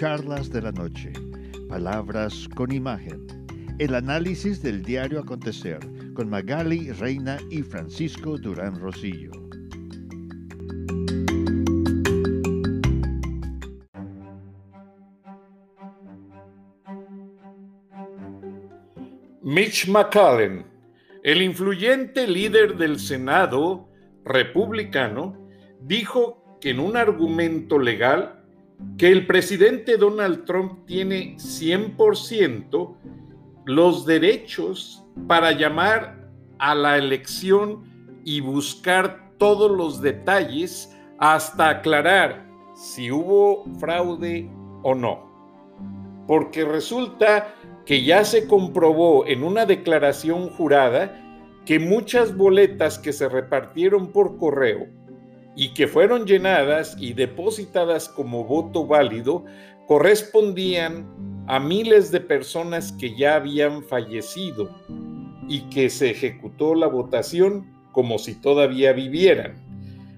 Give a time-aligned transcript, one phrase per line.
[0.00, 1.12] Charlas de la Noche,
[1.68, 3.26] Palabras con Imagen,
[3.78, 5.78] el análisis del diario acontecer
[6.14, 9.30] con Magali Reina y Francisco Durán Rosillo.
[19.42, 20.64] Mitch McCallen,
[21.22, 23.90] el influyente líder del Senado
[24.24, 25.46] republicano,
[25.82, 28.39] dijo que en un argumento legal
[28.96, 32.96] que el presidente Donald Trump tiene 100%
[33.64, 37.84] los derechos para llamar a la elección
[38.24, 44.50] y buscar todos los detalles hasta aclarar si hubo fraude
[44.82, 45.30] o no.
[46.26, 47.54] Porque resulta
[47.86, 51.16] que ya se comprobó en una declaración jurada
[51.64, 54.86] que muchas boletas que se repartieron por correo
[55.56, 59.44] y que fueron llenadas y depositadas como voto válido
[59.86, 61.06] correspondían
[61.48, 64.70] a miles de personas que ya habían fallecido
[65.48, 69.54] y que se ejecutó la votación como si todavía vivieran.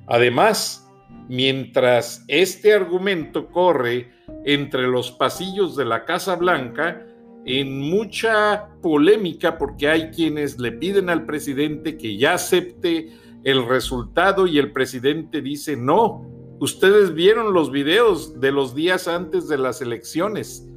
[0.07, 0.91] Además,
[1.29, 4.11] mientras este argumento corre
[4.45, 7.07] entre los pasillos de la Casa Blanca,
[7.45, 13.09] en mucha polémica porque hay quienes le piden al presidente que ya acepte
[13.45, 16.27] el resultado y el presidente dice, no,
[16.61, 20.69] ustedes vieron los videos de los días antes de las elecciones.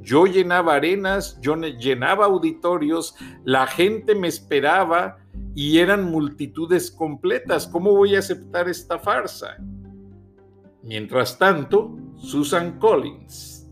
[0.00, 5.18] Yo llenaba arenas, yo llenaba auditorios, la gente me esperaba
[5.54, 7.66] y eran multitudes completas.
[7.66, 9.56] ¿Cómo voy a aceptar esta farsa?
[10.82, 13.68] Mientras tanto, Susan Collins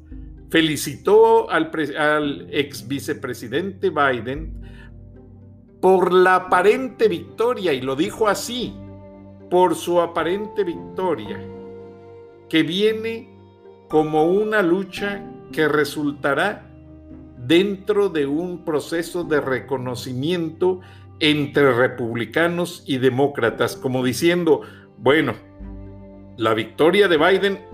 [0.50, 4.60] felicitó al, al ex vicepresidente Biden
[5.86, 8.74] por la aparente victoria, y lo dijo así,
[9.48, 11.38] por su aparente victoria,
[12.48, 13.30] que viene
[13.86, 16.68] como una lucha que resultará
[17.38, 20.80] dentro de un proceso de reconocimiento
[21.20, 24.62] entre republicanos y demócratas, como diciendo,
[24.98, 25.34] bueno,
[26.36, 27.64] la victoria de Biden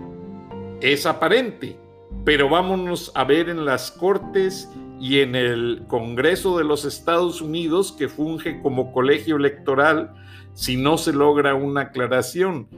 [0.83, 1.79] es aparente,
[2.27, 4.71] pero vámonos a ver en las cortes
[5.03, 10.15] y en el Congreso de los Estados Unidos, que funge como colegio electoral,
[10.53, 12.69] si no se logra una aclaración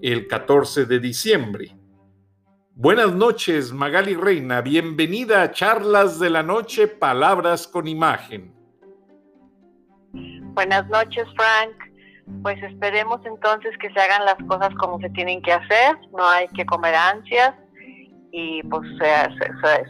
[0.00, 1.76] el 14 de diciembre.
[2.76, 4.60] Buenas noches, Magali Reina.
[4.60, 8.54] Bienvenida a Charlas de la Noche, Palabras con Imagen.
[10.54, 12.42] Buenas noches, Frank.
[12.44, 15.96] Pues esperemos entonces que se hagan las cosas como se tienen que hacer.
[16.16, 17.56] No hay que comer ansias
[18.30, 18.88] y pues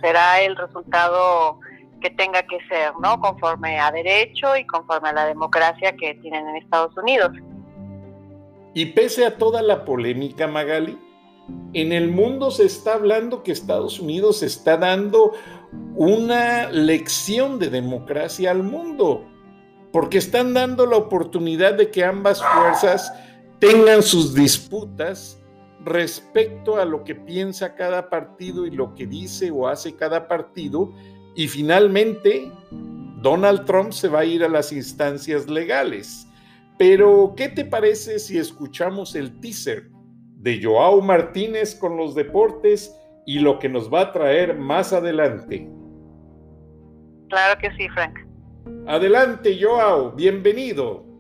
[0.01, 1.61] será el resultado
[2.03, 3.19] que tenga que ser, ¿no?
[3.21, 7.31] Conforme a derecho y conforme a la democracia que tienen en Estados Unidos.
[8.75, 10.99] Y pese a toda la polémica, Magali,
[11.75, 15.33] en el mundo se está hablando que Estados Unidos está dando
[15.95, 19.25] una lección de democracia al mundo,
[19.93, 23.13] porque están dando la oportunidad de que ambas fuerzas
[23.59, 25.39] tengan sus disputas
[25.85, 30.93] respecto a lo que piensa cada partido y lo que dice o hace cada partido
[31.35, 32.51] y finalmente,
[33.23, 36.27] Donald Trump se va a ir a las instancias legales.
[36.79, 39.89] Pero, ¿qué te parece si escuchamos el teaser
[40.37, 42.95] de Joao Martínez con los deportes
[43.27, 45.71] y lo que nos va a traer más adelante?
[47.29, 48.19] Claro que sí, Frank.
[48.87, 51.12] Adelante, Joao, bienvenido.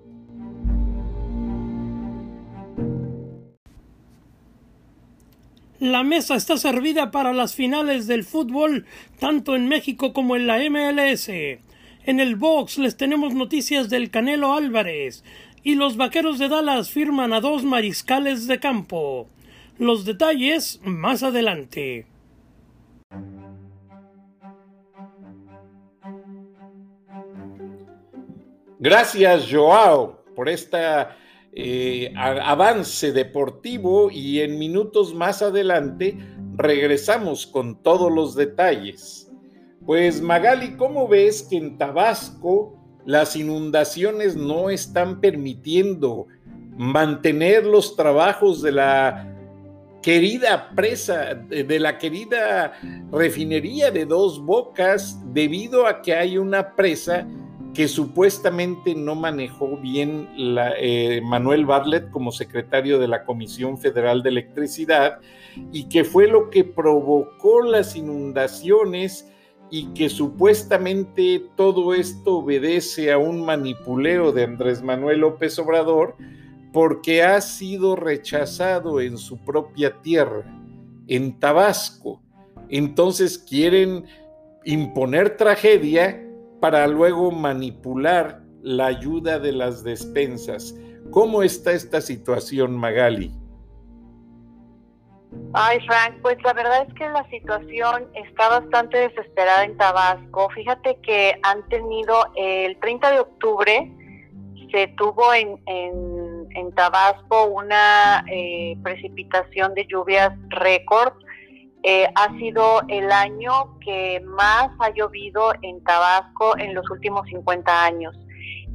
[5.83, 8.87] La mesa está servida para las finales del fútbol,
[9.19, 11.29] tanto en México como en la MLS.
[11.29, 15.25] En el box les tenemos noticias del Canelo Álvarez
[15.65, 19.29] y los Vaqueros de Dallas firman a dos mariscales de campo.
[19.77, 22.07] Los detalles más adelante.
[28.79, 31.17] Gracias, Joao, por esta
[31.55, 36.17] eh, avance deportivo y en minutos más adelante
[36.57, 39.31] regresamos con todos los detalles.
[39.85, 46.27] Pues Magali, ¿cómo ves que en Tabasco las inundaciones no están permitiendo
[46.77, 49.29] mantener los trabajos de la
[50.03, 52.73] querida presa, de la querida
[53.13, 57.27] refinería de dos bocas, debido a que hay una presa
[57.75, 64.29] que supuestamente no manejó bien eh, Manuel Bartlett como secretario de la Comisión Federal de
[64.29, 65.21] Electricidad
[65.73, 69.29] y que fue lo que provocó las inundaciones
[69.71, 76.17] y que supuestamente todo esto obedece a un manipuleo de Andrés Manuel López Obrador
[76.75, 80.45] porque ha sido rechazado en su propia tierra,
[81.07, 82.21] en Tabasco.
[82.69, 84.05] Entonces quieren
[84.65, 86.23] imponer tragedia
[86.63, 90.79] para luego manipular la ayuda de las despensas.
[91.11, 93.33] ¿Cómo está esta situación, Magali?
[95.55, 100.51] Ay, Frank, pues la verdad es que la situación está bastante desesperada en Tabasco.
[100.51, 103.93] Fíjate que han tenido el 30 de octubre,
[104.71, 111.13] se tuvo en, en, Tabasco una eh, precipitación de lluvias récord.
[111.85, 117.85] Eh, ha sido el año que más ha llovido en Tabasco en los últimos 50
[117.85, 118.15] años.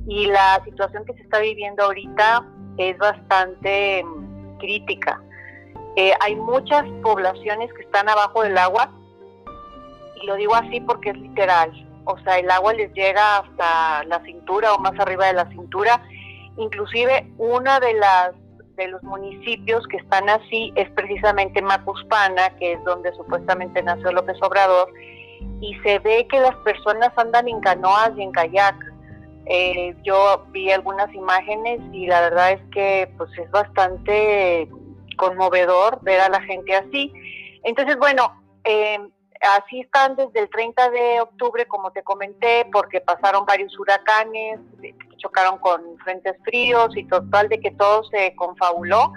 [0.07, 2.45] Y la situación que se está viviendo ahorita
[2.77, 5.21] es bastante mm, crítica.
[5.95, 8.91] Eh, hay muchas poblaciones que están abajo del agua,
[10.21, 11.71] y lo digo así porque es literal,
[12.09, 16.01] o sea, el agua les llega hasta la cintura o más arriba de la cintura.
[16.57, 18.31] Inclusive una de las
[18.77, 24.37] de los municipios que están así es precisamente Macuspana, que es donde supuestamente nació López
[24.41, 24.93] Obrador,
[25.59, 28.75] y se ve que las personas andan en canoas y en kayak.
[29.47, 34.69] Eh, yo vi algunas imágenes y la verdad es que pues es bastante
[35.17, 37.11] conmovedor ver a la gente así.
[37.63, 38.31] Entonces, bueno,
[38.63, 38.99] eh,
[39.41, 44.59] así están desde el 30 de octubre, como te comenté, porque pasaron varios huracanes,
[45.17, 49.11] chocaron con frentes fríos y total de que todo se confabuló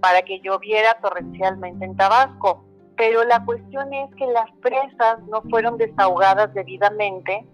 [0.00, 2.64] para que lloviera torrencialmente en Tabasco.
[2.96, 7.46] Pero la cuestión es que las presas no fueron desahogadas debidamente.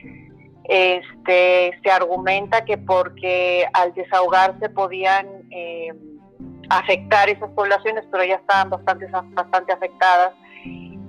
[0.64, 5.93] Este, se argumenta que porque al desahogarse podían eh,
[6.70, 10.32] afectar esas poblaciones, pero ya estaban bastante, bastante afectadas.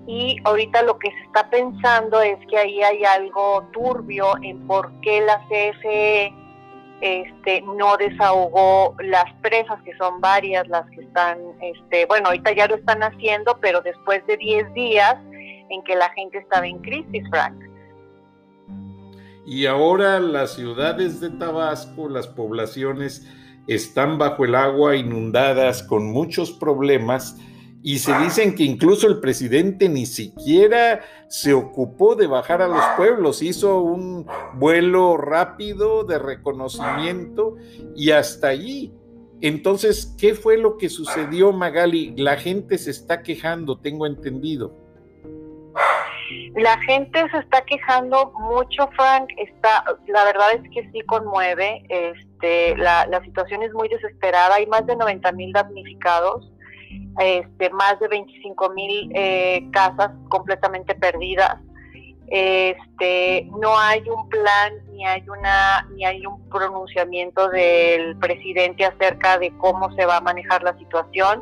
[0.07, 4.91] Y ahorita lo que se está pensando es que ahí hay algo turbio en por
[5.01, 6.33] qué la CFE
[7.05, 12.67] este, no desahogó las presas, que son varias las que están, este, bueno, ahorita ya
[12.67, 15.15] lo están haciendo, pero después de 10 días
[15.69, 17.55] en que la gente estaba en crisis, Frank.
[19.45, 23.27] Y ahora las ciudades de Tabasco, las poblaciones
[23.67, 27.37] están bajo el agua, inundadas, con muchos problemas,
[27.85, 32.83] y se dicen que incluso el presidente ni siquiera se ocupó de bajar a los
[32.97, 37.57] pueblos, hizo un vuelo rápido de reconocimiento
[37.95, 38.91] y hasta allí.
[39.39, 42.15] Entonces, ¿qué fue lo que sucedió, Magali?
[42.17, 44.73] La gente se está quejando, tengo entendido.
[46.55, 49.29] La gente se está quejando mucho, Frank.
[49.37, 51.83] Está, la verdad es que sí conmueve.
[51.89, 54.55] Este, la, la situación es muy desesperada.
[54.55, 56.51] Hay más de 90 mil damnificados,
[57.19, 61.57] este, más de 25 mil eh, casas completamente perdidas.
[62.27, 69.37] Este, no hay un plan ni hay una ni hay un pronunciamiento del presidente acerca
[69.37, 71.41] de cómo se va a manejar la situación.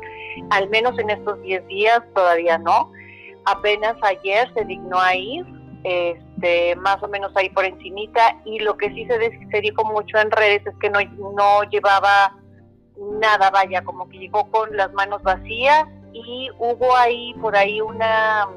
[0.50, 2.90] Al menos en estos 10 días todavía no
[3.44, 5.44] apenas ayer se dignó a ir,
[5.84, 10.18] este, más o menos ahí por encimita, y lo que sí se, se dijo mucho
[10.18, 11.00] en redes es que no,
[11.34, 12.34] no llevaba
[12.96, 18.48] nada, vaya, como que llegó con las manos vacías y hubo ahí por ahí una,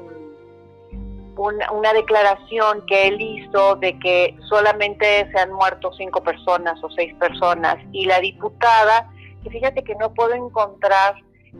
[1.36, 6.90] una, una declaración que él hizo de que solamente se han muerto cinco personas o
[6.90, 9.10] seis personas y la diputada,
[9.42, 11.16] que fíjate que no puedo encontrar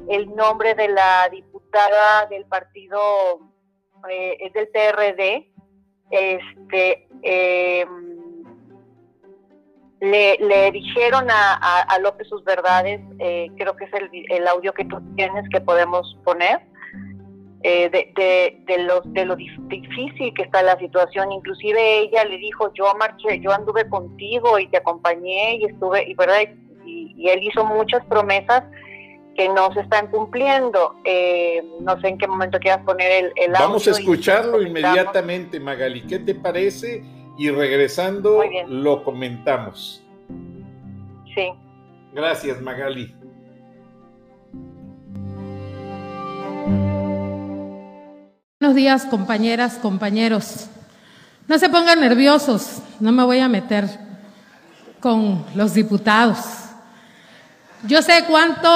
[0.08, 3.40] el nombre de la diputada del partido,
[4.08, 5.50] eh, es del PRD,
[6.10, 8.07] este, em,
[10.00, 13.90] le, dijeron a, López sus verdades, eh, creo que es
[14.28, 16.60] el, audio que tú tienes que podemos poner,
[17.62, 21.32] eh, de, de, lo, de lo difícil que está la situación.
[21.32, 26.14] Inclusive ella le dijo, yo marché, yo anduve contigo y te acompañé y estuve, y,
[26.14, 26.42] ¿verdad?
[26.84, 28.62] y él hizo muchas promesas
[29.38, 30.96] que no se están cumpliendo.
[31.04, 36.02] Eh, no sé en qué momento quieras poner el, el Vamos a escucharlo inmediatamente, Magali.
[36.02, 37.04] ¿Qué te parece?
[37.38, 40.02] Y regresando lo comentamos.
[41.34, 41.48] Sí.
[42.12, 43.14] Gracias, Magali.
[48.60, 50.68] Buenos días, compañeras, compañeros.
[51.46, 53.86] No se pongan nerviosos, no me voy a meter
[55.00, 56.38] con los diputados.
[57.86, 58.68] Yo sé cuánto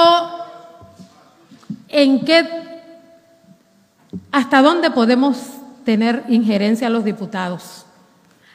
[1.89, 2.47] en qué,
[4.31, 5.37] hasta dónde podemos
[5.83, 7.82] tener injerencia los diputados,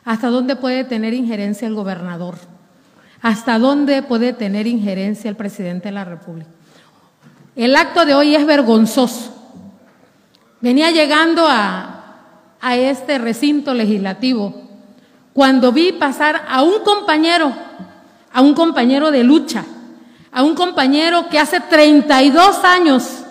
[0.09, 2.37] hasta dónde puede tener injerencia el gobernador,
[3.21, 6.49] hasta dónde puede tener injerencia el presidente de la República.
[7.55, 9.35] El acto de hoy es vergonzoso.
[10.62, 11.95] Venía llegando a,
[12.73, 14.55] este recinto legislativo
[15.35, 17.53] cuando vi pasar a un compañero,
[18.33, 19.62] a un compañero de lucha,
[20.33, 23.25] a un compañero que hace 32 años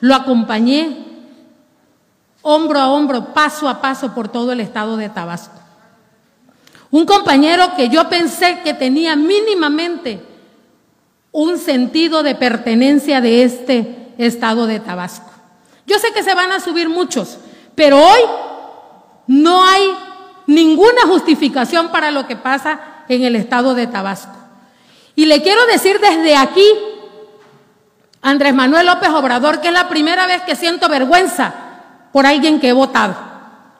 [0.00, 0.98] lo acompañé
[2.42, 5.63] hombro a hombro, paso a paso por todo el estado de Tabasco.
[6.94, 10.24] Un compañero que yo pensé que tenía mínimamente
[11.32, 15.28] un sentido de pertenencia de este estado de Tabasco.
[15.88, 17.38] Yo sé que se van a subir muchos,
[17.74, 18.20] pero hoy
[19.26, 19.90] no hay
[20.46, 24.36] ninguna justificación para lo que pasa en el estado de Tabasco.
[25.16, 26.64] Y le quiero decir desde aquí,
[28.22, 31.54] Andrés Manuel López Obrador, que es la primera vez que siento vergüenza
[32.12, 33.16] por alguien que he votado.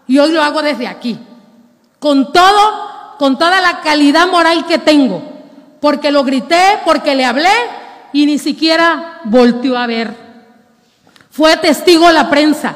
[0.09, 1.16] Y hoy lo hago desde aquí,
[2.00, 5.23] con todo con toda la calidad moral que tengo,
[5.80, 7.50] porque lo grité, porque le hablé
[8.12, 10.14] y ni siquiera volteó a ver.
[11.30, 12.75] Fue testigo la prensa.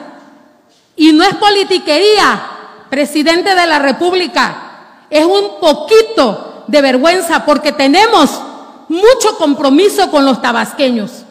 [0.97, 2.41] Y no es politiquería,
[2.91, 4.57] presidente de la República,
[5.09, 8.43] es un poquito de vergüenza porque tenemos
[8.89, 11.25] mucho compromiso con los tabasqueños.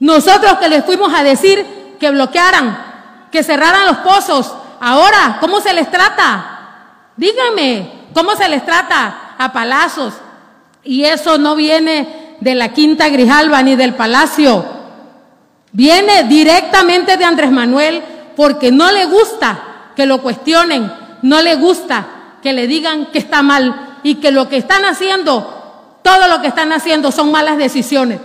[0.00, 5.72] Nosotros que les fuimos a decir que bloquearan, que cerraran los pozos, ahora, ¿cómo se
[5.72, 7.12] les trata?
[7.16, 9.34] Díganme, ¿Cómo se les trata?
[9.38, 10.14] A palazos.
[10.82, 14.64] Y eso no viene de la Quinta Grijalva ni del Palacio.
[15.72, 18.02] Viene directamente de Andrés Manuel
[18.36, 20.90] porque no le gusta que lo cuestionen,
[21.22, 22.06] no le gusta
[22.42, 26.48] que le digan que está mal y que lo que están haciendo, todo lo que
[26.48, 28.20] están haciendo son malas decisiones.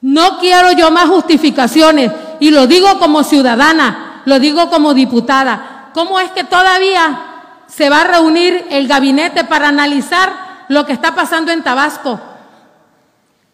[0.00, 5.90] No quiero yo más justificaciones y lo digo como ciudadana, lo digo como diputada.
[5.92, 7.29] ¿Cómo es que todavía
[7.74, 12.20] se va a reunir el gabinete para analizar lo que está pasando en Tabasco.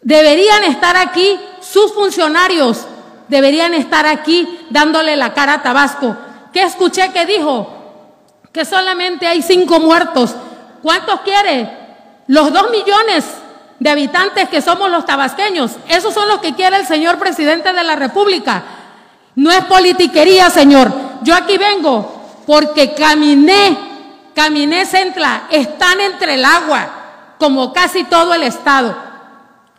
[0.01, 2.85] Deberían estar aquí sus funcionarios,
[3.27, 6.15] deberían estar aquí dándole la cara a Tabasco.
[6.51, 7.67] ¿Qué escuché que dijo?
[8.51, 10.35] Que solamente hay cinco muertos.
[10.81, 11.69] ¿Cuántos quiere?
[12.27, 13.25] Los dos millones
[13.79, 15.73] de habitantes que somos los tabasqueños.
[15.87, 18.63] Esos son los que quiere el señor presidente de la República.
[19.35, 20.91] No es politiquería, señor.
[21.21, 23.96] Yo aquí vengo porque caminé
[24.37, 26.87] Caminé Centla, están entre el agua,
[27.39, 28.95] como casi todo el Estado.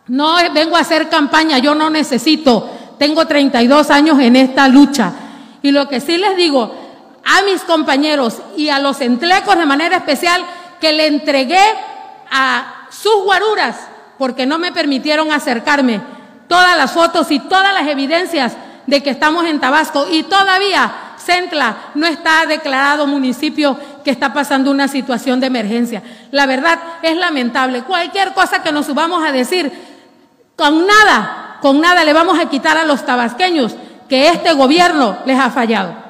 [0.07, 2.69] No vengo a hacer campaña, yo no necesito.
[2.97, 5.13] Tengo 32 años en esta lucha.
[5.61, 6.75] Y lo que sí les digo
[7.23, 10.43] a mis compañeros y a los entlecos de manera especial,
[10.81, 11.63] que le entregué
[12.29, 13.77] a sus guaruras,
[14.17, 16.01] porque no me permitieron acercarme,
[16.49, 20.05] todas las fotos y todas las evidencias de que estamos en Tabasco.
[20.11, 23.77] Y todavía Centla no está declarado municipio
[24.09, 26.03] está pasando una situación de emergencia.
[26.31, 27.83] La verdad es lamentable.
[27.83, 29.71] Cualquier cosa que nos subamos a decir,
[30.55, 33.75] con nada, con nada le vamos a quitar a los tabasqueños
[34.07, 36.09] que este gobierno les ha fallado.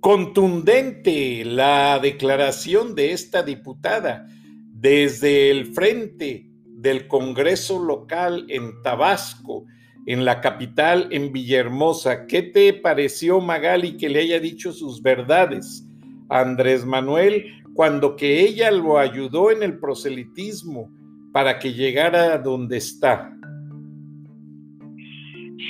[0.00, 4.26] Contundente la declaración de esta diputada
[4.72, 9.64] desde el frente del Congreso local en Tabasco,
[10.06, 12.26] en la capital, en Villahermosa.
[12.26, 15.86] ¿Qué te pareció, Magali, que le haya dicho sus verdades
[16.28, 20.90] a Andrés Manuel cuando que ella lo ayudó en el proselitismo
[21.32, 23.32] para que llegara a donde está?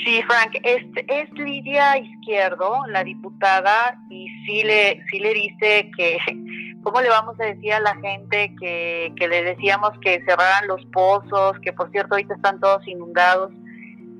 [0.04, 6.18] Sí, Frank, es, es Lidia Izquierdo, la diputada, y sí le, sí le dice que
[6.82, 11.56] ¿Cómo le vamos a decir a la gente que, le decíamos que cerraran los pozos,
[11.62, 13.52] que por cierto ahorita están todos inundados?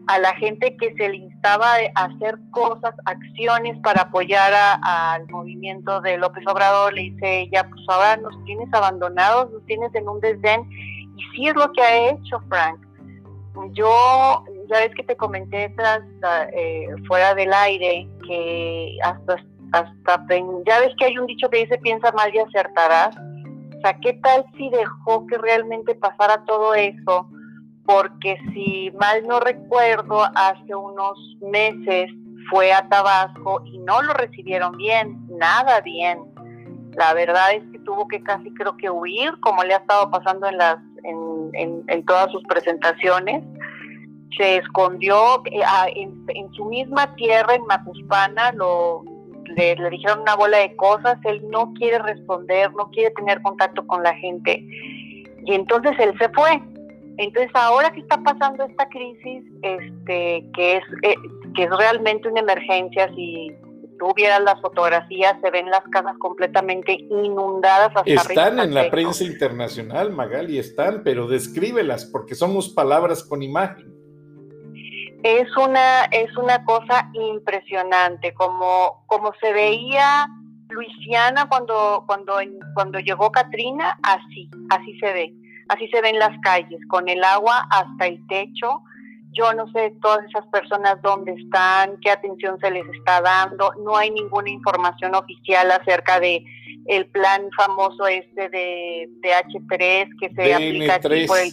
[0.09, 6.00] A la gente que se le instaba a hacer cosas, acciones para apoyar al movimiento
[6.00, 10.21] de López Obrador, le dice ella, pues ahora nos tienes abandonados, nos tienes en un
[10.21, 10.68] desdén.
[11.16, 12.80] Y sí es lo que ha hecho Frank.
[13.73, 15.75] Yo, ya ves que te comenté
[16.54, 19.37] eh, fuera del aire, que hasta
[19.73, 20.26] hasta
[20.66, 23.16] ya ves que hay un dicho que dice piensa mal y acertarás.
[23.16, 27.28] O sea, ¿qué tal si dejó que realmente pasara todo eso?
[27.84, 32.10] Porque si mal no recuerdo, hace unos meses
[32.50, 36.20] fue a Tabasco y no lo recibieron bien, nada bien.
[36.96, 40.46] La verdad es que tuvo que casi creo que huir, como le ha estado pasando
[40.46, 43.42] en las en, en, todas sus presentaciones.
[44.36, 45.62] Se escondió eh,
[45.96, 49.04] en, en, su misma tierra, en Macuspana, lo,
[49.56, 54.02] le, dijeron una bola de cosas, él no quiere responder, no quiere tener contacto con
[54.02, 54.64] la gente.
[55.44, 56.62] Y entonces él se fue.
[57.19, 61.14] Entonces ahora que está pasando esta crisis, este, que es, eh,
[61.54, 63.54] que es realmente una emergencia, si
[63.99, 67.92] tú vieras las fotografías, se ven las casas completamente inundadas.
[67.95, 73.92] Hasta están en la prensa internacional, Magali, están, pero descríbelas, porque somos palabras con imagen
[75.23, 80.26] es una, es una cosa impresionante, como, como se veía
[80.69, 82.38] Luisiana cuando, cuando,
[82.75, 85.35] cuando llegó Katrina, así, así se ve,
[85.72, 88.82] así se ven las calles, con el agua hasta el techo,
[89.32, 93.96] yo no sé todas esas personas dónde están, qué atención se les está dando, no
[93.96, 96.44] hay ninguna información oficial acerca de
[96.86, 101.52] el plan famoso este de, H3 que se aplica aquí por el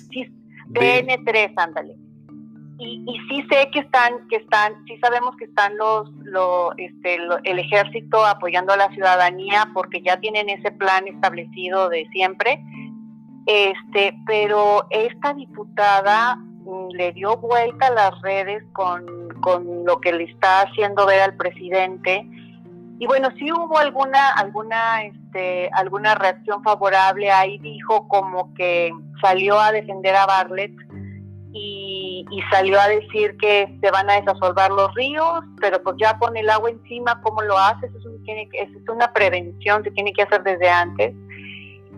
[0.69, 1.95] DN3, ándale.
[2.79, 6.09] Y, y, sí sé que están, que están, sí sabemos que están los,
[6.77, 12.63] este, el ejército apoyando a la ciudadanía porque ya tienen ese plan establecido de siempre.
[13.51, 20.13] Este, pero esta diputada mm, le dio vuelta a las redes con, con lo que
[20.13, 22.27] le está haciendo ver al presidente
[22.99, 27.31] y bueno, sí hubo alguna, alguna, este, alguna reacción favorable.
[27.31, 28.91] Ahí dijo como que
[29.21, 30.73] salió a defender a Bartlett
[31.53, 36.35] y, salió a decir que se van a desasolvar los ríos, pero pues ya con
[36.35, 37.89] el agua encima, ¿cómo lo haces?
[37.95, 41.13] Eso tiene, es una prevención, se tiene que hacer desde antes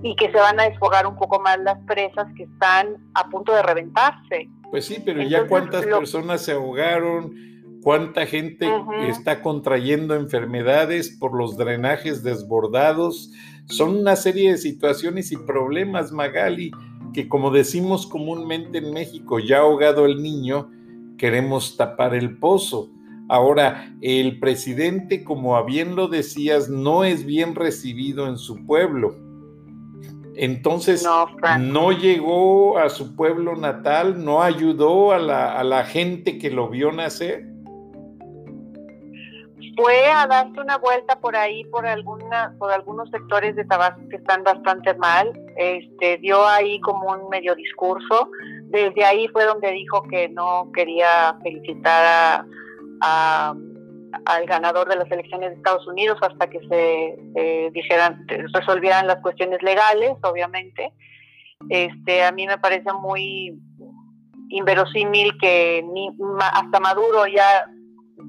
[0.03, 3.53] y que se van a desfogar un poco más las presas que están a punto
[3.53, 4.49] de reventarse.
[4.69, 7.35] Pues sí, pero ya cuántas personas se ahogaron,
[7.83, 8.67] cuánta gente
[9.07, 13.31] está contrayendo enfermedades por los drenajes desbordados.
[13.65, 16.71] Son una serie de situaciones y problemas, Magali,
[17.13, 20.71] que como decimos comúnmente en México, ya ahogado el niño,
[21.17, 22.89] queremos tapar el pozo.
[23.27, 29.30] Ahora, el presidente, como bien lo decías, no es bien recibido en su pueblo.
[30.41, 31.07] Entonces,
[31.59, 36.67] no, llegó a su pueblo natal, no ayudó a la, a la gente que lo
[36.67, 37.45] vio nacer.
[39.75, 44.15] Fue a darse una vuelta por ahí por alguna por algunos sectores de Tabasco que
[44.15, 45.31] están bastante mal.
[45.57, 48.31] Este dio ahí como un medio discurso.
[48.63, 52.47] Desde ahí fue donde dijo que no quería felicitar
[53.01, 53.53] a,
[54.25, 59.61] al ganador de las elecciones de Estados Unidos hasta que se dijeran resolvieran las cuestiones
[59.63, 60.91] legales obviamente
[61.69, 63.59] este a mí me parece muy
[64.51, 66.09] inverosímil que ni,
[66.53, 67.65] hasta Maduro ya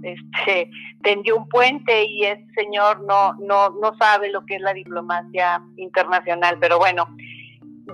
[0.03, 0.71] este,
[1.03, 5.63] tendió un puente y ese señor no, no, no sabe lo que es la diplomacia
[5.77, 6.59] internacional.
[6.61, 7.07] Pero bueno,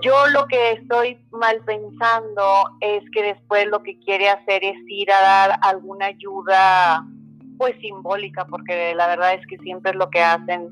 [0.01, 5.11] yo lo que estoy mal pensando es que después lo que quiere hacer es ir
[5.11, 7.05] a dar alguna ayuda
[7.59, 10.69] pues simbólica, porque la verdad es que siempre es lo que hacen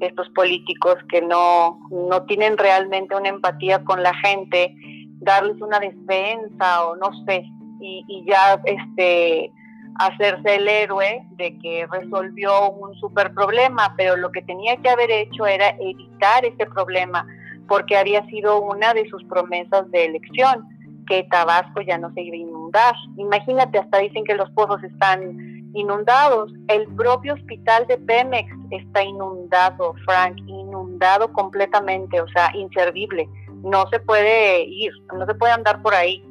[0.00, 4.74] estos políticos que no, no tienen realmente una empatía con la gente,
[5.20, 7.44] darles una defensa o no sé,
[7.80, 9.52] y, y ya este
[9.96, 15.10] hacerse el héroe de que resolvió un super problema, pero lo que tenía que haber
[15.10, 17.26] hecho era evitar ese problema,
[17.68, 20.66] porque había sido una de sus promesas de elección,
[21.06, 22.94] que Tabasco ya no se iba a inundar.
[23.18, 26.52] Imagínate, hasta dicen que los pozos están inundados.
[26.68, 33.28] El propio hospital de Pemex está inundado, Frank, inundado completamente, o sea, inservible.
[33.62, 36.22] No se puede ir, no se puede andar por ahí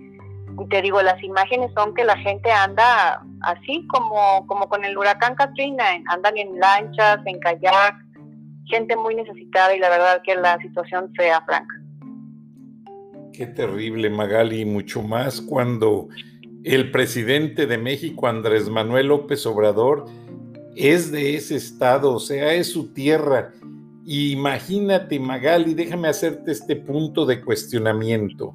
[0.69, 5.35] te digo, las imágenes son que la gente anda así como, como con el huracán
[5.35, 7.95] Katrina, andan en lanchas, en kayak,
[8.65, 11.75] gente muy necesitada y la verdad que la situación sea franca.
[13.33, 16.07] Qué terrible, Magali, mucho más cuando
[16.63, 20.05] el presidente de México, Andrés Manuel López Obrador,
[20.75, 23.53] es de ese estado, o sea, es su tierra.
[24.05, 28.53] imagínate, Magali, déjame hacerte este punto de cuestionamiento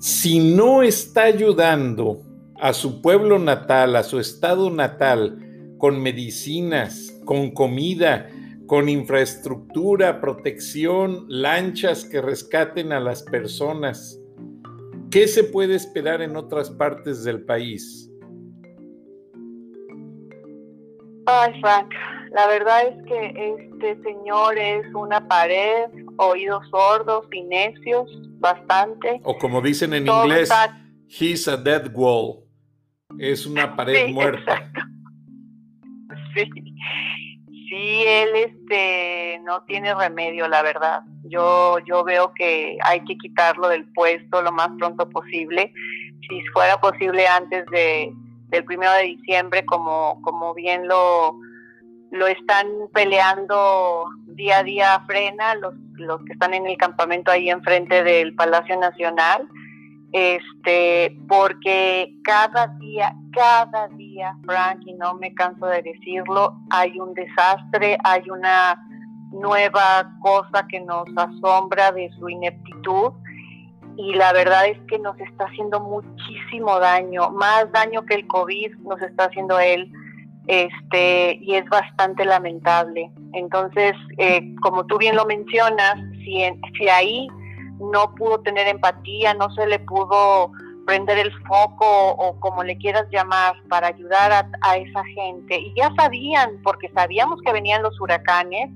[0.00, 2.22] si no está ayudando
[2.58, 5.38] a su pueblo natal, a su estado natal,
[5.76, 8.30] con medicinas, con comida,
[8.66, 14.18] con infraestructura, protección, lanchas que rescaten a las personas,
[15.10, 18.10] ¿qué se puede esperar en otras partes del país?
[21.26, 21.92] Ay, Frank,
[22.32, 29.20] la verdad es que este señor es una pared, oídos sordos y necios, bastante.
[29.24, 30.50] O como dicen en inglés,
[31.08, 32.44] he's a dead wall.
[33.18, 34.72] Es una pared muerta.
[36.34, 36.69] Sí.
[37.70, 41.02] Sí, él este no tiene remedio, la verdad.
[41.22, 45.72] Yo yo veo que hay que quitarlo del puesto lo más pronto posible.
[46.28, 48.12] Si fuera posible antes de
[48.48, 51.38] del primero de diciembre, como como bien lo
[52.10, 57.50] lo están peleando día a día frena los, los que están en el campamento ahí
[57.50, 59.48] enfrente del Palacio Nacional
[60.12, 67.14] este porque cada día cada día Frank y no me canso de decirlo hay un
[67.14, 68.80] desastre hay una
[69.32, 73.12] nueva cosa que nos asombra de su ineptitud
[73.96, 78.76] y la verdad es que nos está haciendo muchísimo daño más daño que el COVID
[78.78, 79.92] nos está haciendo él
[80.46, 83.10] este, y es bastante lamentable.
[83.34, 85.94] Entonces, eh, como tú bien lo mencionas,
[86.24, 86.42] si,
[86.76, 87.28] si ahí
[87.80, 90.52] no pudo tener empatía, no se le pudo
[90.86, 95.58] prender el foco o como le quieras llamar para ayudar a, esa gente.
[95.58, 98.70] Y ya sabían, porque sabíamos que venían los huracanes.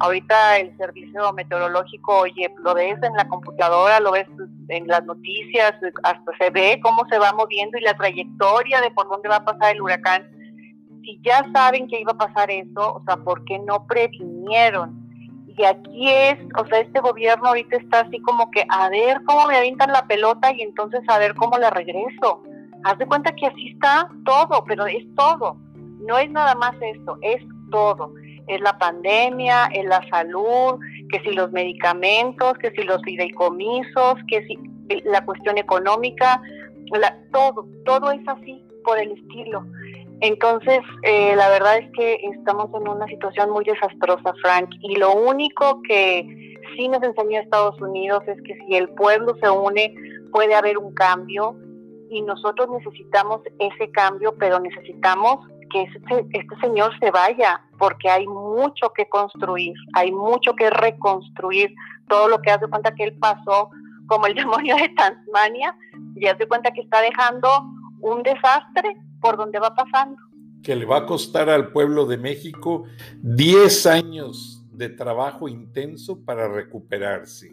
[0.00, 4.26] Ahorita el servicio meteorológico, oye, lo ves en la computadora, lo ves
[4.68, 9.08] en las noticias, hasta se ve cómo se va moviendo y la trayectoria de por
[9.08, 10.28] dónde va a pasar el huracán.
[11.02, 15.03] Si ya saben que iba a pasar eso, o sea, ¿por qué no previnieron?
[15.56, 19.46] Y aquí es, o sea, este gobierno ahorita está así como que a ver cómo
[19.46, 22.42] me avientan la pelota y entonces a ver cómo la regreso.
[22.82, 25.56] Haz de cuenta que así está todo, pero es todo.
[26.00, 27.40] No es nada más esto, es
[27.70, 28.12] todo.
[28.48, 30.78] Es la pandemia, es la salud,
[31.10, 34.58] que si los medicamentos, que si los fideicomisos, que si
[35.04, 36.42] la cuestión económica,
[36.92, 39.64] la, todo, todo es así por el estilo.
[40.24, 45.12] Entonces, eh, la verdad es que estamos en una situación muy desastrosa, Frank, y lo
[45.12, 49.94] único que sí nos enseñó Estados Unidos es que si el pueblo se une,
[50.32, 51.54] puede haber un cambio
[52.08, 58.26] y nosotros necesitamos ese cambio, pero necesitamos que este, este señor se vaya, porque hay
[58.26, 61.74] mucho que construir, hay mucho que reconstruir,
[62.08, 63.68] todo lo que hace cuenta que él pasó
[64.06, 65.76] como el demonio de Tasmania,
[66.16, 67.50] y hace cuenta que está dejando
[68.00, 70.18] un desastre por donde va pasando.
[70.62, 72.84] Que le va a costar al pueblo de México
[73.22, 77.50] 10 años de trabajo intenso para recuperarse.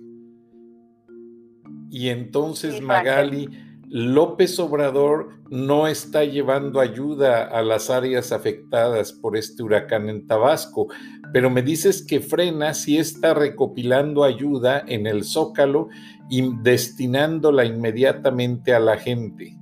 [1.89, 3.47] Y entonces Magali,
[3.87, 10.87] López Obrador no está llevando ayuda a las áreas afectadas por este huracán en Tabasco,
[11.31, 15.87] pero me dices que frena si está recopilando ayuda en el Zócalo
[16.29, 19.60] y destinándola inmediatamente a la gente.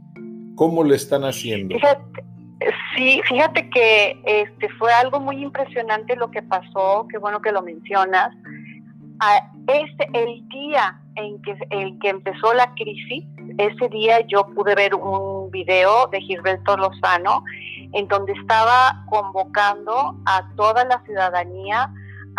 [0.59, 1.77] ¿Cómo lo están haciendo?
[2.93, 7.61] sí, fíjate que este fue algo muy impresionante lo que pasó, qué bueno que lo
[7.61, 8.35] mencionas.
[9.67, 13.23] este, el día en que, el que empezó la crisis,
[13.57, 17.41] ese día yo pude ver un video de Gilberto Lozano
[17.93, 21.89] en donde estaba convocando a toda la ciudadanía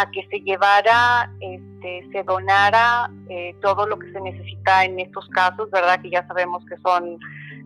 [0.01, 5.29] a que se llevara, este, se donara eh, todo lo que se necesita en estos
[5.29, 6.01] casos, ¿verdad?
[6.01, 7.19] Que ya sabemos que son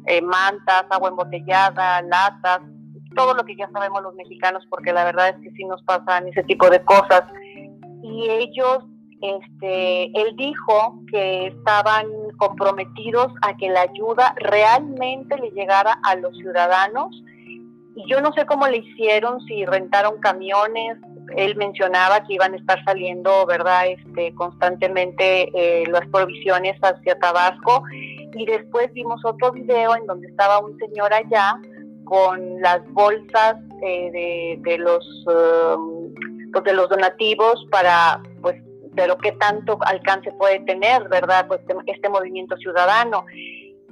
[0.06, 2.60] eh, mantas, agua embotellada, latas,
[3.14, 6.26] todo lo que ya sabemos los mexicanos, porque la verdad es que sí nos pasan
[6.26, 7.22] ese tipo de cosas.
[8.02, 8.84] Y ellos,
[9.22, 16.36] este, él dijo que estaban comprometidos a que la ayuda realmente le llegara a los
[16.36, 17.22] ciudadanos.
[17.96, 20.98] Y yo no sé cómo le hicieron, si rentaron camiones,
[21.36, 27.84] él mencionaba que iban a estar saliendo, ¿verdad?, este, constantemente eh, las provisiones hacia Tabasco.
[28.34, 31.56] Y después vimos otro video en donde estaba un señor allá
[32.04, 36.12] con las bolsas eh, de, los um,
[36.52, 38.56] pues, de los donativos para pues
[38.92, 43.24] de lo que tanto alcance puede tener verdad pues este, este movimiento ciudadano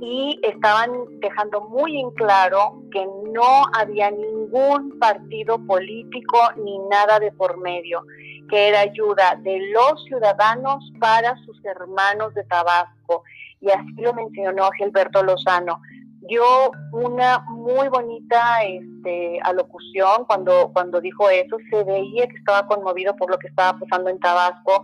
[0.05, 7.31] y estaban dejando muy en claro que no había ningún partido político ni nada de
[7.31, 8.03] por medio,
[8.51, 13.23] que era ayuda de los ciudadanos para sus hermanos de Tabasco.
[13.61, 15.81] Y así lo mencionó Gilberto Lozano.
[16.23, 23.15] Dio una muy bonita este, alocución cuando, cuando dijo eso, se veía que estaba conmovido
[23.15, 24.83] por lo que estaba pasando en Tabasco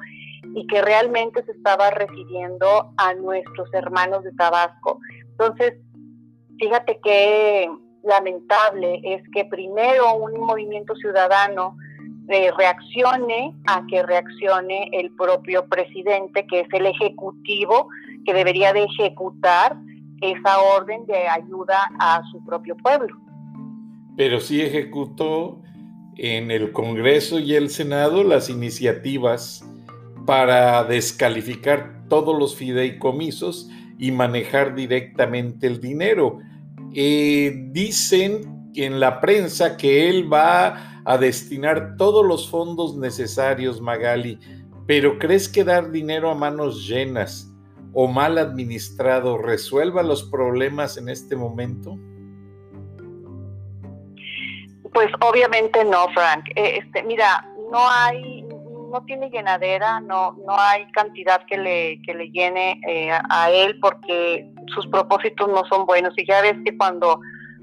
[0.54, 4.98] y que realmente se estaba refiriendo a nuestros hermanos de Tabasco.
[5.30, 5.74] Entonces,
[6.58, 7.68] fíjate qué
[8.02, 11.76] lamentable es que primero un movimiento ciudadano
[12.28, 17.88] eh, reaccione a que reaccione el propio presidente, que es el ejecutivo,
[18.24, 19.76] que debería de ejecutar
[20.20, 23.16] esa orden de ayuda a su propio pueblo.
[24.16, 25.62] Pero sí ejecutó
[26.16, 29.64] en el Congreso y el Senado las iniciativas
[30.28, 36.40] para descalificar todos los fideicomisos y manejar directamente el dinero.
[36.94, 44.38] Eh, dicen en la prensa que él va a destinar todos los fondos necesarios, Magali,
[44.86, 47.50] pero ¿crees que dar dinero a manos llenas
[47.94, 51.98] o mal administrado resuelva los problemas en este momento?
[54.92, 56.50] Pues obviamente no, Frank.
[56.54, 58.44] Eh, este, mira, no hay,
[58.90, 63.78] no tiene llenadera, no, no hay cantidad que le, que le llene eh, a él
[63.80, 66.14] porque sus propósitos no son buenos.
[66.16, 67.20] Y ya ves que cuando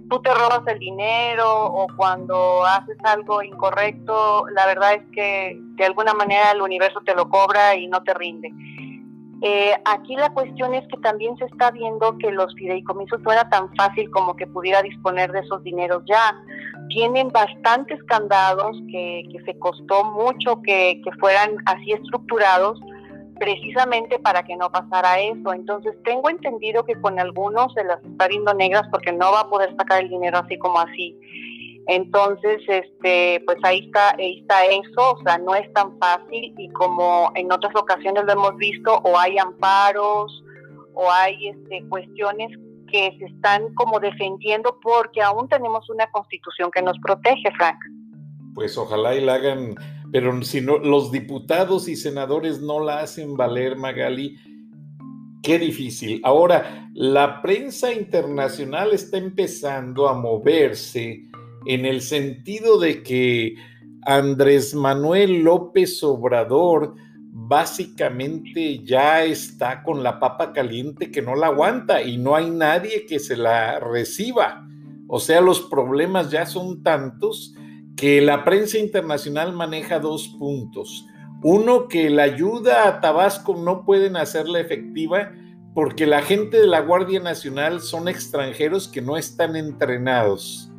[0.10, 5.86] tú te robas el dinero o cuando haces algo incorrecto, la verdad es que de
[5.86, 8.52] alguna manera el universo te lo cobra y no te rinde.
[9.48, 13.48] Eh, aquí la cuestión es que también se está viendo que los fideicomisos no era
[13.48, 16.36] tan fácil como que pudiera disponer de esos dineros ya.
[16.90, 22.80] Tienen bastantes candados que, se costó mucho que, fueran así estructurados
[23.38, 25.54] precisamente para que no pasara eso.
[25.54, 29.50] Entonces tengo entendido que con algunos se las está viendo negras porque no va a
[29.52, 31.16] poder sacar el dinero así como así.
[31.88, 36.69] Entonces, este, pues ahí está, ahí está eso, o sea, no es tan fácil y
[36.69, 40.43] como en otras ocasiones lo hemos visto, o hay amparos
[40.93, 42.58] o hay este, cuestiones
[42.91, 47.78] que se están como defendiendo porque aún tenemos una constitución que nos protege, Frank.
[48.56, 49.76] Pues ojalá y la hagan
[50.15, 54.38] pero si no, los diputados y senadores no la hacen valer, Magali,
[55.43, 56.21] qué difícil.
[56.24, 61.24] Ahora, la prensa internacional está empezando a moverse
[61.65, 63.56] en el sentido de que
[64.04, 66.95] Andrés Manuel López Obrador
[67.47, 73.06] básicamente ya está con la papa caliente que no la aguanta y no hay nadie
[73.06, 74.67] que se la reciba.
[75.08, 77.56] O sea, los problemas ya son tantos
[77.95, 81.06] que la prensa internacional maneja dos puntos.
[81.43, 85.32] Uno, que la ayuda a Tabasco no pueden hacerla efectiva
[85.73, 90.71] porque la gente de la Guardia Nacional son extranjeros que no están entrenados.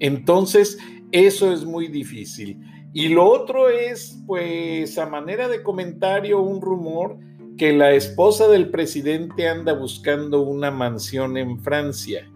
[0.00, 0.78] Entonces,
[1.12, 2.58] eso es muy difícil.
[2.92, 7.18] Y lo otro es, pues, a manera de comentario, un rumor
[7.56, 12.28] que la esposa del presidente anda buscando una mansión en Francia,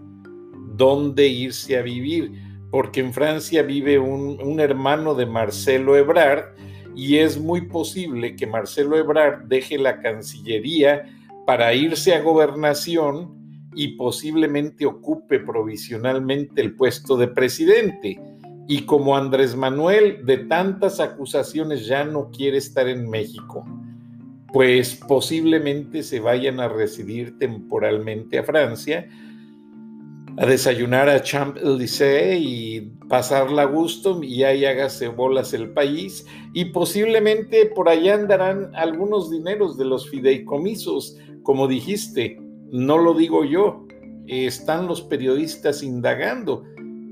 [0.77, 2.31] donde irse a vivir
[2.75, 6.57] porque en Francia vive un, hermano de Marcelo Ebrard
[6.97, 11.05] y es muy posible que Marcelo Ebrard deje la Cancillería
[11.47, 13.44] para irse a gobernación
[13.75, 18.21] y posiblemente ocupe provisionalmente el puesto de presidente.
[18.67, 23.65] Y como Andrés Manuel de tantas acusaciones ya no quiere estar en México,
[24.53, 29.09] pues posiblemente se vayan a residir temporalmente a Francia
[30.37, 36.67] a desayunar a Champs-Élysées y pasarla a gusto y ahí hágase bolas el país y
[36.67, 42.41] posiblemente por allá andarán algunos dineros de los fideicomisos, como dijiste,
[42.75, 43.87] no lo digo yo,
[44.27, 46.65] están los periodistas indagando.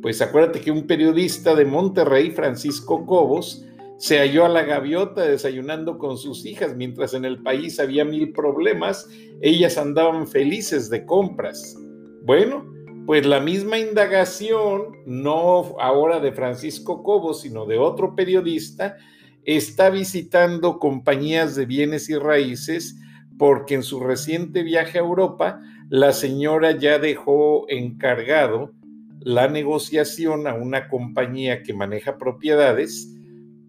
[0.02, 3.64] Pues acuérdate que un periodista de Monterrey, Francisco Cobos,
[3.96, 8.32] se halló a la gaviota desayunando con sus hijas, mientras en el país había mil
[8.32, 9.08] problemas,
[9.40, 11.78] ellas andaban felices de compras.
[12.24, 12.66] Bueno,
[13.06, 18.96] pues la misma indagación, no ahora de Francisco Cobo, sino de otro periodista,
[19.44, 22.96] está visitando compañías de bienes y raíces
[23.38, 28.72] porque en su reciente viaje a Europa, la señora ya dejó encargado
[29.20, 33.08] la negociación a una compañía que maneja propiedades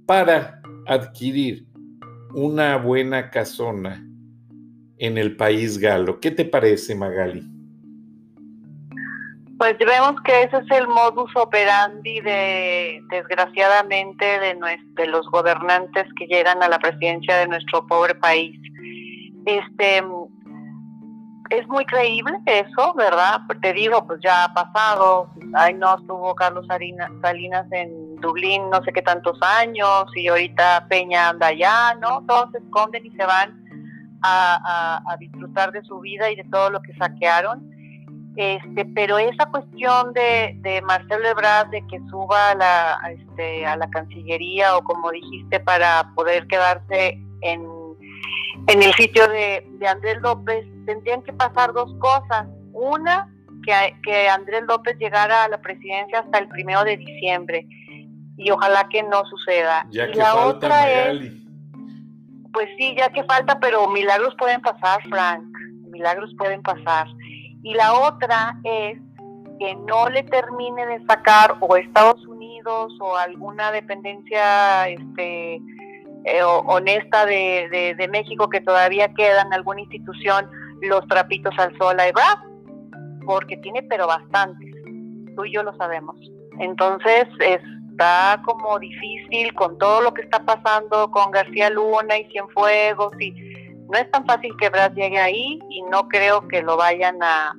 [0.06, 1.66] para adquirir
[2.34, 4.04] una buena casona
[4.98, 6.20] en el país galo.
[6.20, 7.44] ¿Qué te parece, Magali?
[9.58, 14.58] Pues vemos que ese es el modus operandi de, desgraciadamente, de,
[14.96, 18.60] de los gobernantes que llegan a la presidencia de nuestro pobre país.
[19.46, 20.04] Este,
[21.50, 23.42] es muy creíble eso, ¿verdad?
[23.62, 25.30] Te digo, pues ya ha pasado.
[25.56, 31.30] Ahí no estuvo Carlos Salinas en Dublín no sé qué tantos años y ahorita Peña
[31.30, 32.24] anda allá, ¿no?
[32.26, 33.62] Todos se esconden y se van
[34.24, 37.74] a, disfrutar de su vida y de todo lo que saquearon
[38.36, 43.78] este, pero esa cuestión de, de Marcelo Ebrard de que suba a la, este, a
[43.78, 47.64] la Cancillería o como dijiste para poder quedarse en,
[48.68, 52.48] en el sitio de, de Andrés López, tendrían que pasar dos cosas.
[52.74, 53.30] Una,
[53.64, 57.68] que, que Andrés López llegara a la presidencia hasta el primero de diciembre
[58.38, 59.86] y ojalá que no suceda.
[59.92, 61.32] Ya que la falta otra es,
[62.52, 65.44] pues sí, ya que falta, pero milagros pueden pasar, Frank,
[65.90, 67.08] milagros pueden pasar
[67.64, 69.00] y la otra es
[69.60, 75.62] que no le termine de sacar o Estados Unidos o alguna dependencia este,
[76.26, 80.50] eh, honesta de, de, México que todavía queda en alguna institución
[80.82, 82.40] los trapitos al sol a Ebrard,
[83.26, 84.74] porque tiene pero bastantes,
[85.36, 86.16] tú y yo lo sabemos.
[86.60, 93.14] Entonces está como difícil con todo lo que está pasando con García Luna y Cienfuegos
[93.20, 97.22] y no es tan fácil que Brad llegue ahí y no creo que lo vayan
[97.22, 97.54] a,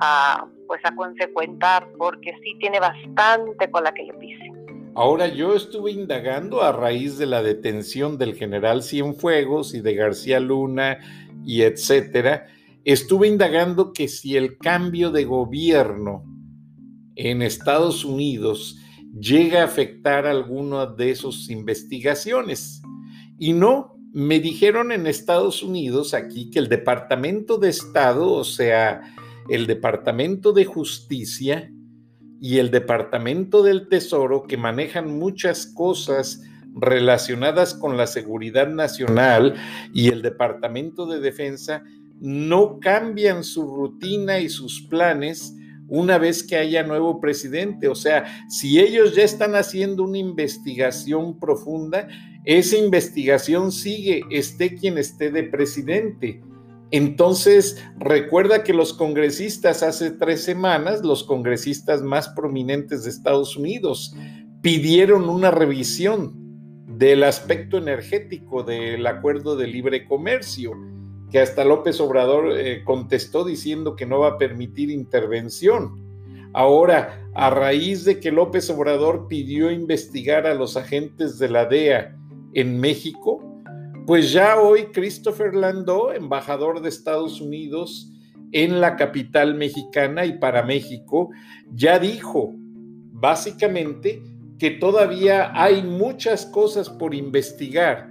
[0.00, 4.57] a pues a consecuentar porque sí tiene bastante con la que le pise.
[4.94, 10.40] Ahora yo estuve indagando a raíz de la detención del general Cienfuegos y de García
[10.40, 10.98] Luna
[11.44, 12.46] y etcétera,
[12.84, 16.24] estuve indagando que si el cambio de gobierno
[17.14, 18.76] en Estados Unidos
[19.18, 22.82] llega a afectar alguna de esas investigaciones.
[23.38, 29.02] Y no, me dijeron en Estados Unidos aquí que el Departamento de Estado, o sea,
[29.48, 31.70] el Departamento de Justicia
[32.40, 36.42] y el Departamento del Tesoro, que manejan muchas cosas
[36.74, 39.54] relacionadas con la seguridad nacional
[39.92, 41.82] y el Departamento de Defensa
[42.20, 45.54] no cambian su rutina y sus planes
[45.88, 47.88] una vez que haya nuevo presidente.
[47.88, 52.08] O sea, si ellos ya están haciendo una investigación profunda,
[52.44, 56.42] esa investigación sigue, esté quien esté de presidente.
[56.90, 64.14] Entonces, recuerda que los congresistas hace tres semanas, los congresistas más prominentes de Estados Unidos,
[64.62, 66.32] pidieron una revisión
[66.86, 70.72] del aspecto energético del acuerdo de libre comercio,
[71.30, 76.08] que hasta López Obrador eh, contestó diciendo que no va a permitir intervención.
[76.54, 82.16] Ahora, a raíz de que López Obrador pidió investigar a los agentes de la DEA
[82.54, 83.47] en México,
[84.08, 88.10] pues ya hoy Christopher Landau, embajador de Estados Unidos
[88.52, 91.28] en la capital mexicana y para México,
[91.74, 92.54] ya dijo
[93.12, 94.22] básicamente
[94.58, 98.10] que todavía hay muchas cosas por investigar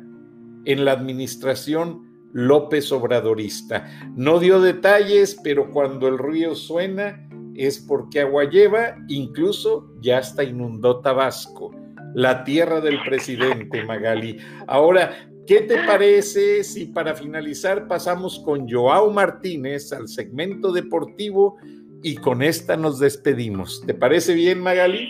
[0.66, 3.90] en la administración López Obradorista.
[4.16, 10.44] No dio detalles, pero cuando el río suena es porque agua lleva, incluso ya hasta
[10.44, 11.72] inundó Tabasco,
[12.14, 14.38] la tierra del presidente Magali.
[14.68, 21.56] Ahora, ¿Qué te parece si para finalizar pasamos con Joao Martínez al segmento deportivo
[22.04, 23.82] y con esta nos despedimos?
[23.88, 25.08] ¿Te parece bien, Magali?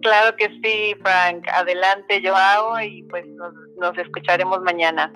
[0.00, 1.46] Claro que sí, Frank.
[1.52, 5.12] Adelante, Joao, y pues nos, nos escucharemos mañana.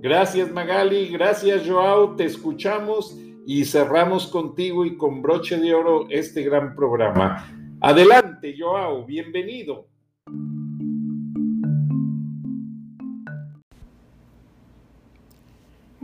[0.00, 1.08] Gracias, Magali.
[1.08, 2.14] Gracias, Joao.
[2.14, 7.44] Te escuchamos y cerramos contigo y con broche de oro este gran programa.
[7.80, 9.04] Adelante, Joao.
[9.04, 9.88] Bienvenido.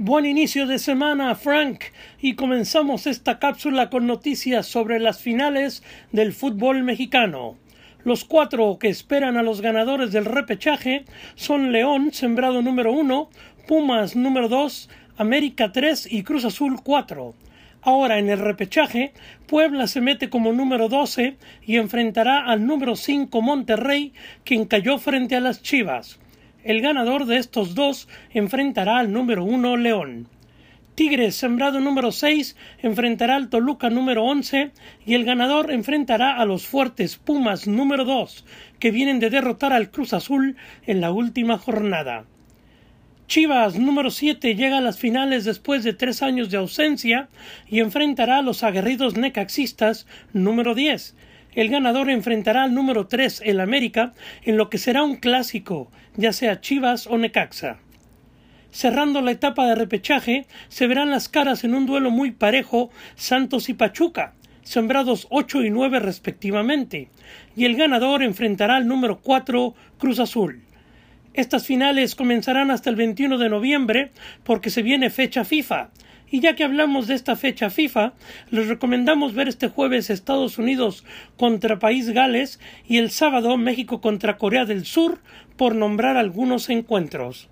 [0.03, 1.83] Buen inicio de semana, Frank,
[2.23, 7.59] y comenzamos esta cápsula con noticias sobre las finales del fútbol mexicano.
[8.03, 13.29] Los cuatro que esperan a los ganadores del repechaje son León, sembrado número uno,
[13.69, 17.35] Pumas número dos, América tres y Cruz Azul cuatro.
[17.83, 19.13] Ahora en el repechaje,
[19.47, 21.37] Puebla se mete como número 12
[21.67, 26.19] y enfrentará al número 5 Monterrey, quien cayó frente a las Chivas.
[26.63, 30.29] El ganador de estos dos enfrentará al número uno León.
[30.95, 34.71] Tigres, sembrado número 6, enfrentará al Toluca número 11
[35.07, 38.45] y el ganador enfrentará a los fuertes Pumas número 2,
[38.79, 42.27] que vienen de derrotar al Cruz Azul en la última jornada.
[43.27, 47.31] Chivas número 7 llega a las finales después de tres años de ausencia
[47.69, 51.15] y enfrentará a los aguerridos necaxistas número 10,
[51.55, 56.33] el ganador enfrentará al número 3, el América, en lo que será un clásico, ya
[56.33, 57.79] sea Chivas o Necaxa.
[58.71, 63.69] Cerrando la etapa de repechaje, se verán las caras en un duelo muy parejo Santos
[63.69, 67.09] y Pachuca, sembrados 8 y 9 respectivamente,
[67.57, 70.63] y el ganador enfrentará al número 4 Cruz Azul.
[71.35, 74.11] Estas finales comenzarán hasta el 21 de noviembre
[74.45, 75.91] porque se viene fecha FIFA,
[76.31, 78.13] y ya que hablamos de esta fecha FIFA,
[78.51, 81.05] les recomendamos ver este jueves Estados Unidos
[81.37, 85.19] contra País Gales y el sábado México contra Corea del Sur,
[85.57, 87.49] por nombrar algunos encuentros.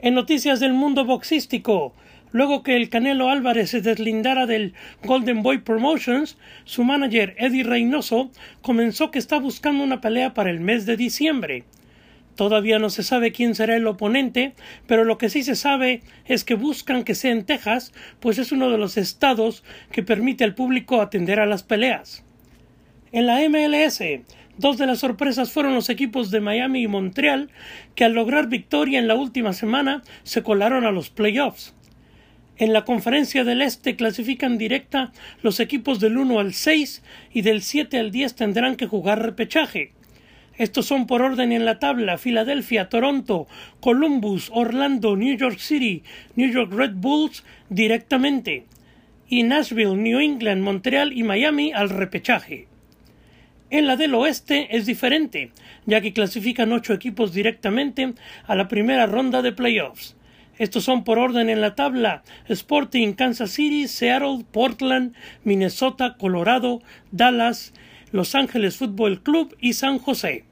[0.00, 1.94] En noticias del mundo boxístico,
[2.32, 8.30] luego que el Canelo Álvarez se deslindara del Golden Boy Promotions, su manager Eddie Reynoso
[8.62, 11.64] comenzó que está buscando una pelea para el mes de diciembre.
[12.34, 14.54] Todavía no se sabe quién será el oponente,
[14.86, 18.50] pero lo que sí se sabe es que buscan que sea en Texas, pues es
[18.50, 22.24] uno de los estados que permite al público atender a las peleas.
[23.12, 24.00] En la MLS,
[24.58, 27.50] dos de las sorpresas fueron los equipos de Miami y Montreal,
[27.94, 31.74] que al lograr victoria en la última semana se colaron a los playoffs.
[32.56, 37.62] En la conferencia del Este clasifican directa los equipos del 1 al 6 y del
[37.62, 39.92] 7 al 10 tendrán que jugar repechaje.
[40.56, 43.48] Estos son por orden en la tabla Filadelfia, Toronto,
[43.80, 46.04] Columbus, Orlando, New York City,
[46.36, 48.66] New York Red Bulls directamente
[49.28, 52.68] y Nashville, New England, Montreal y Miami al repechaje.
[53.70, 55.50] En la del oeste es diferente,
[55.86, 58.14] ya que clasifican ocho equipos directamente
[58.46, 60.16] a la primera ronda de playoffs.
[60.56, 66.80] Estos son por orden en la tabla Sporting, Kansas City, Seattle, Portland, Minnesota, Colorado,
[67.10, 67.72] Dallas,
[68.14, 70.44] los Ángeles Fútbol Club y San José.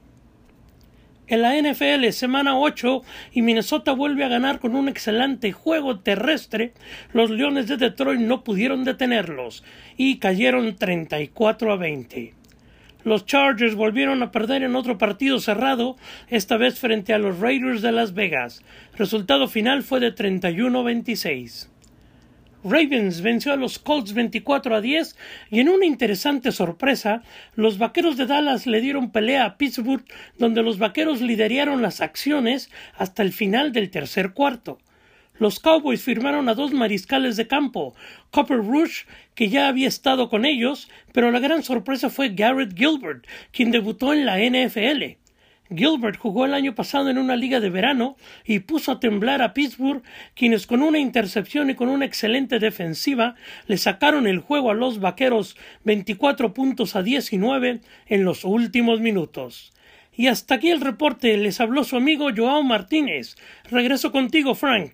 [1.28, 6.72] En la NFL, semana 8, y Minnesota vuelve a ganar con un excelente juego terrestre,
[7.12, 9.62] los Leones de Detroit no pudieron detenerlos
[9.96, 12.34] y cayeron 34 a 20.
[13.04, 15.96] Los Chargers volvieron a perder en otro partido cerrado,
[16.26, 18.64] esta vez frente a los Raiders de Las Vegas.
[18.96, 21.71] Resultado final fue de 31 a 26.
[22.64, 25.16] Ravens venció a los Colts 24 a 10
[25.50, 27.22] y en una interesante sorpresa,
[27.54, 30.04] los Vaqueros de Dallas le dieron pelea a Pittsburgh
[30.38, 34.78] donde los Vaqueros lideraron las acciones hasta el final del tercer cuarto.
[35.38, 37.94] Los Cowboys firmaron a dos mariscales de campo,
[38.30, 39.04] Copper Rush,
[39.34, 44.12] que ya había estado con ellos, pero la gran sorpresa fue Garrett Gilbert, quien debutó
[44.12, 45.21] en la NFL.
[45.76, 49.54] Gilbert jugó el año pasado en una liga de verano y puso a temblar a
[49.54, 50.02] Pittsburgh,
[50.34, 53.34] quienes con una intercepción y con una excelente defensiva
[53.66, 59.72] le sacaron el juego a los vaqueros 24 puntos a 19 en los últimos minutos.
[60.14, 63.36] Y hasta aquí el reporte, les habló su amigo Joao Martínez.
[63.70, 64.92] Regreso contigo, Frank.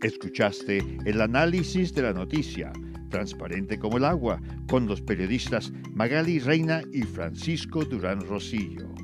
[0.00, 2.72] Escuchaste el análisis de la noticia
[3.14, 9.03] transparente como el agua, con los periodistas Magali Reina y Francisco Durán Rosillo.